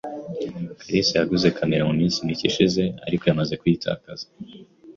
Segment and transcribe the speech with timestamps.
[0.79, 4.25] kalisa yaguze kamera muminsi mike ishize, ariko yamaze kuyitakaza